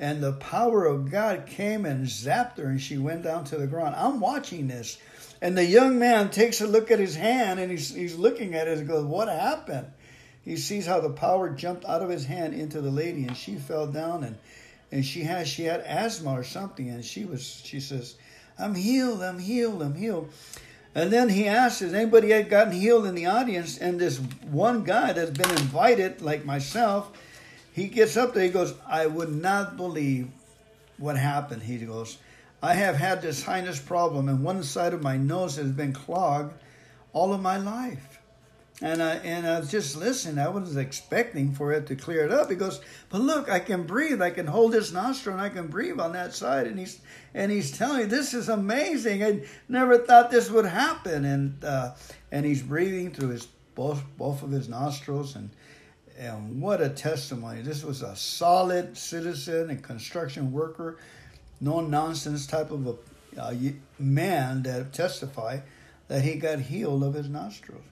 and 0.00 0.22
the 0.22 0.32
power 0.32 0.86
of 0.86 1.10
God 1.10 1.46
came 1.46 1.84
and 1.84 2.06
zapped 2.06 2.56
her, 2.56 2.64
and 2.64 2.80
she 2.80 2.96
went 2.96 3.22
down 3.22 3.44
to 3.44 3.58
the 3.58 3.66
ground. 3.66 3.94
I'm 3.96 4.18
watching 4.18 4.66
this, 4.66 4.98
and 5.42 5.56
the 5.56 5.64
young 5.64 5.98
man 5.98 6.30
takes 6.30 6.62
a 6.62 6.66
look 6.66 6.90
at 6.90 6.98
his 6.98 7.14
hand, 7.14 7.60
and 7.60 7.70
he's, 7.70 7.94
he's 7.94 8.16
looking 8.16 8.54
at 8.54 8.66
it 8.66 8.78
and 8.78 8.88
goes, 8.88 9.04
What 9.04 9.28
happened? 9.28 9.86
He 10.42 10.56
sees 10.56 10.86
how 10.86 11.00
the 11.00 11.10
power 11.10 11.50
jumped 11.50 11.84
out 11.84 12.00
of 12.00 12.08
his 12.08 12.24
hand 12.24 12.54
into 12.54 12.80
the 12.80 12.90
lady, 12.90 13.26
and 13.26 13.36
she 13.36 13.56
fell 13.56 13.86
down, 13.86 14.24
and, 14.24 14.38
and 14.90 15.04
she 15.04 15.20
had 15.20 15.46
she 15.46 15.64
had 15.64 15.80
asthma 15.80 16.32
or 16.32 16.44
something, 16.44 16.88
and 16.88 17.04
she 17.04 17.26
was 17.26 17.60
she 17.64 17.78
says, 17.78 18.16
I'm 18.58 18.74
healed, 18.74 19.22
I'm 19.22 19.38
healed, 19.38 19.82
I'm 19.82 19.94
healed. 19.94 20.30
And 20.94 21.12
then 21.12 21.28
he 21.28 21.46
asks, 21.46 21.80
Has 21.80 21.92
anybody 21.92 22.30
had 22.30 22.48
gotten 22.48 22.72
healed 22.72 23.04
in 23.04 23.14
the 23.14 23.26
audience? 23.26 23.76
And 23.76 24.00
this 24.00 24.16
one 24.50 24.82
guy 24.82 25.12
that's 25.12 25.30
been 25.30 25.50
invited, 25.50 26.22
like 26.22 26.46
myself, 26.46 27.12
he 27.72 27.86
gets 27.86 28.16
up 28.16 28.34
there, 28.34 28.44
he 28.44 28.50
goes, 28.50 28.74
I 28.86 29.06
would 29.06 29.34
not 29.34 29.76
believe 29.76 30.28
what 30.98 31.16
happened. 31.16 31.62
He 31.62 31.78
goes, 31.78 32.18
I 32.62 32.74
have 32.74 32.96
had 32.96 33.22
this 33.22 33.44
sinus 33.44 33.80
problem, 33.80 34.28
and 34.28 34.44
one 34.44 34.62
side 34.62 34.92
of 34.92 35.02
my 35.02 35.16
nose 35.16 35.56
has 35.56 35.70
been 35.70 35.92
clogged 35.92 36.54
all 37.12 37.32
of 37.32 37.40
my 37.40 37.56
life. 37.56 38.20
And 38.82 39.02
I, 39.02 39.16
and 39.16 39.46
I 39.46 39.60
was 39.60 39.70
just 39.70 39.96
listening. 39.96 40.38
I 40.38 40.48
was 40.48 40.76
expecting 40.76 41.52
for 41.52 41.72
it 41.72 41.86
to 41.88 41.96
clear 41.96 42.24
it 42.24 42.32
up. 42.32 42.48
He 42.48 42.56
goes, 42.56 42.80
but 43.10 43.20
look, 43.20 43.50
I 43.50 43.58
can 43.58 43.82
breathe. 43.82 44.22
I 44.22 44.30
can 44.30 44.46
hold 44.46 44.72
this 44.72 44.90
nostril 44.90 45.34
and 45.34 45.44
I 45.44 45.50
can 45.50 45.66
breathe 45.66 46.00
on 46.00 46.12
that 46.12 46.32
side. 46.32 46.66
And 46.66 46.78
he's 46.78 46.98
and 47.34 47.52
he's 47.52 47.76
telling 47.76 47.98
me 47.98 48.04
this 48.04 48.32
is 48.32 48.48
amazing. 48.48 49.22
I 49.22 49.42
never 49.68 49.98
thought 49.98 50.30
this 50.30 50.50
would 50.50 50.64
happen. 50.64 51.26
And 51.26 51.62
uh, 51.62 51.92
and 52.32 52.46
he's 52.46 52.62
breathing 52.62 53.12
through 53.12 53.28
his 53.28 53.46
both 53.74 54.02
both 54.16 54.42
of 54.42 54.50
his 54.50 54.66
nostrils 54.66 55.36
and 55.36 55.50
and 56.20 56.60
what 56.60 56.82
a 56.82 56.90
testimony. 56.90 57.62
This 57.62 57.82
was 57.82 58.02
a 58.02 58.14
solid 58.14 58.96
citizen 58.96 59.70
and 59.70 59.82
construction 59.82 60.52
worker, 60.52 60.98
no 61.62 61.80
nonsense 61.80 62.46
type 62.46 62.70
of 62.70 62.98
a 63.38 63.54
man 63.98 64.62
that 64.64 64.92
testified 64.92 65.62
that 66.08 66.22
he 66.22 66.34
got 66.34 66.60
healed 66.60 67.02
of 67.02 67.14
his 67.14 67.28
nostrils. 67.28 67.82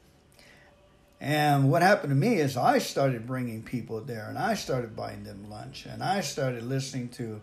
And 1.21 1.71
what 1.71 1.81
happened 1.81 2.11
to 2.11 2.15
me 2.15 2.35
is 2.35 2.57
I 2.57 2.79
started 2.79 3.27
bringing 3.27 3.63
people 3.63 4.03
there 4.03 4.27
and 4.29 4.39
I 4.39 4.55
started 4.55 4.95
buying 4.95 5.25
them 5.25 5.49
lunch 5.49 5.87
and 5.87 6.03
I 6.03 6.21
started 6.21 6.65
listening 6.65 7.09
to 7.11 7.41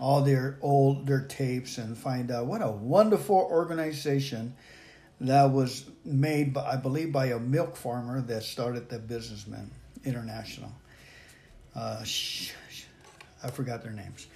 all 0.00 0.22
their 0.22 0.58
old 0.62 1.06
their 1.06 1.20
tapes 1.20 1.78
and 1.78 1.96
find 1.96 2.30
out 2.30 2.46
what 2.46 2.60
a 2.60 2.70
wonderful 2.70 3.36
organization 3.36 4.54
that 5.20 5.52
was 5.52 5.84
made 6.04 6.52
by, 6.52 6.72
I 6.72 6.76
believe 6.76 7.12
by 7.12 7.26
a 7.26 7.38
milk 7.38 7.76
farmer 7.76 8.20
that 8.22 8.42
started 8.42 8.88
the 8.88 8.98
businessman. 8.98 9.70
International. 10.04 10.72
Uh, 11.74 12.04
I 13.42 13.50
forgot 13.50 13.82
their 13.82 13.92
names. 13.92 14.26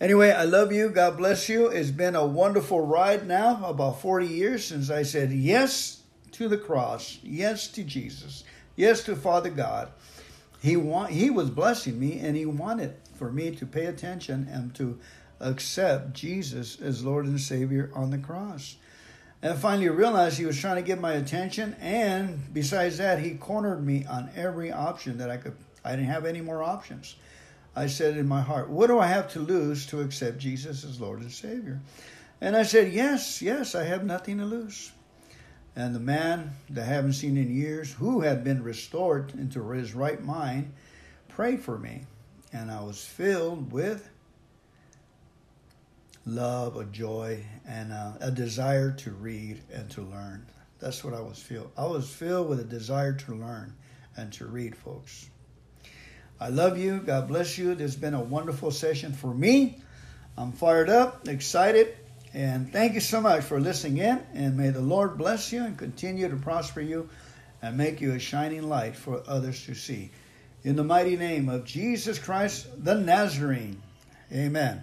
Anyway, 0.00 0.30
I 0.30 0.44
love 0.44 0.72
you. 0.72 0.88
God 0.88 1.18
bless 1.18 1.48
you. 1.48 1.66
It's 1.66 1.90
been 1.90 2.16
a 2.16 2.24
wonderful 2.24 2.80
ride 2.80 3.26
now, 3.26 3.64
about 3.66 4.00
40 4.00 4.26
years 4.26 4.64
since 4.64 4.90
I 4.90 5.02
said 5.02 5.30
yes 5.30 6.00
to 6.32 6.48
the 6.48 6.56
cross, 6.56 7.18
yes 7.22 7.68
to 7.68 7.84
Jesus, 7.84 8.44
yes 8.76 9.02
to 9.04 9.14
Father 9.14 9.50
God. 9.50 9.90
He 10.62 10.76
want, 10.76 11.10
he 11.10 11.30
was 11.30 11.50
blessing 11.50 11.98
me 11.98 12.18
and 12.18 12.36
he 12.36 12.46
wanted 12.46 12.94
for 13.14 13.30
me 13.30 13.50
to 13.56 13.66
pay 13.66 13.86
attention 13.86 14.48
and 14.50 14.74
to 14.76 14.98
accept 15.38 16.14
Jesus 16.14 16.80
as 16.80 17.04
Lord 17.04 17.26
and 17.26 17.40
Savior 17.40 17.90
on 17.94 18.10
the 18.10 18.18
cross. 18.18 18.76
And 19.42 19.58
finally 19.58 19.88
realized 19.88 20.36
he 20.36 20.44
was 20.44 20.58
trying 20.58 20.76
to 20.76 20.82
get 20.82 21.00
my 21.00 21.14
attention. 21.14 21.74
And 21.80 22.52
besides 22.52 22.98
that, 22.98 23.20
he 23.20 23.32
cornered 23.32 23.84
me 23.84 24.04
on 24.04 24.30
every 24.36 24.70
option 24.70 25.18
that 25.18 25.30
I 25.30 25.38
could. 25.38 25.54
I 25.82 25.92
didn't 25.92 26.10
have 26.10 26.26
any 26.26 26.42
more 26.42 26.62
options. 26.62 27.16
I 27.74 27.86
said 27.86 28.16
in 28.18 28.28
my 28.28 28.42
heart, 28.42 28.68
What 28.68 28.88
do 28.88 28.98
I 28.98 29.06
have 29.06 29.32
to 29.32 29.40
lose 29.40 29.86
to 29.86 30.00
accept 30.00 30.38
Jesus 30.38 30.84
as 30.84 31.00
Lord 31.00 31.20
and 31.20 31.32
Savior? 31.32 31.80
And 32.40 32.54
I 32.54 32.64
said, 32.64 32.92
Yes, 32.92 33.40
yes, 33.40 33.74
I 33.74 33.84
have 33.84 34.04
nothing 34.04 34.38
to 34.38 34.44
lose. 34.44 34.92
And 35.76 35.94
the 35.94 36.00
man 36.00 36.50
that 36.70 36.82
I 36.82 36.86
haven't 36.86 37.12
seen 37.14 37.36
in 37.36 37.54
years, 37.54 37.92
who 37.92 38.20
had 38.20 38.44
been 38.44 38.62
restored 38.62 39.32
into 39.34 39.66
his 39.70 39.94
right 39.94 40.22
mind, 40.22 40.72
prayed 41.28 41.62
for 41.62 41.78
me. 41.78 42.02
And 42.52 42.70
I 42.70 42.82
was 42.82 43.02
filled 43.02 43.72
with 43.72 44.10
love, 46.26 46.76
a 46.76 46.84
joy, 46.84 47.44
and 47.66 47.92
a, 47.92 48.16
a 48.20 48.30
desire 48.30 48.92
to 48.92 49.10
read 49.10 49.60
and 49.72 49.90
to 49.90 50.02
learn. 50.02 50.46
That's 50.78 51.04
what 51.04 51.14
I 51.14 51.20
was 51.20 51.38
filled. 51.38 51.70
I 51.76 51.86
was 51.86 52.08
filled 52.08 52.48
with 52.48 52.60
a 52.60 52.64
desire 52.64 53.12
to 53.12 53.34
learn 53.34 53.74
and 54.16 54.32
to 54.34 54.46
read, 54.46 54.76
folks. 54.76 55.28
I 56.40 56.48
love 56.48 56.78
you. 56.78 57.00
God 57.00 57.28
bless 57.28 57.58
you. 57.58 57.74
This 57.74 57.92
has 57.92 57.96
been 57.96 58.14
a 58.14 58.22
wonderful 58.22 58.70
session 58.70 59.12
for 59.12 59.34
me. 59.34 59.82
I'm 60.38 60.52
fired 60.52 60.88
up, 60.88 61.28
excited, 61.28 61.96
and 62.32 62.72
thank 62.72 62.94
you 62.94 63.00
so 63.00 63.20
much 63.20 63.44
for 63.44 63.60
listening 63.60 63.98
in. 63.98 64.22
And 64.32 64.56
may 64.56 64.70
the 64.70 64.80
Lord 64.80 65.18
bless 65.18 65.52
you 65.52 65.62
and 65.64 65.76
continue 65.76 66.28
to 66.30 66.36
prosper 66.36 66.80
you 66.80 67.10
and 67.60 67.76
make 67.76 68.00
you 68.00 68.12
a 68.12 68.18
shining 68.18 68.62
light 68.62 68.96
for 68.96 69.22
others 69.26 69.66
to 69.66 69.74
see. 69.74 70.10
In 70.64 70.76
the 70.76 70.84
mighty 70.84 71.16
name 71.16 71.50
of 71.50 71.64
Jesus 71.64 72.18
Christ, 72.18 72.68
the 72.82 72.94
Nazarene. 72.94 73.82
Amen. 74.32 74.82